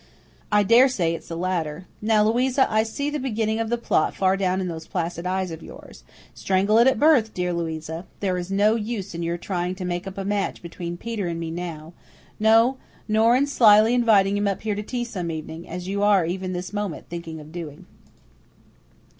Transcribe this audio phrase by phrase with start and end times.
[0.51, 1.85] I daresay it's the latter.
[2.01, 5.51] Now, Louisa, I see the beginning of the plot far down in those placid eyes
[5.51, 6.03] of yours.
[6.33, 8.07] Strangle it at birth, dear Louisa.
[8.19, 11.39] There is no use in your trying to make up a match between Peter and
[11.39, 11.93] me now
[12.39, 12.77] no,
[13.07, 16.53] nor in slyly inviting him up here to tea some evening, as you are even
[16.53, 17.85] this moment thinking of doing."